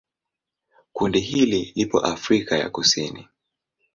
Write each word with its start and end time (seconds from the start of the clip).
Kundi 0.93 1.19
hili 1.19 1.73
lipo 1.75 1.99
Afrika 1.99 2.57
ya 2.57 2.69
Kusini. 2.69 3.27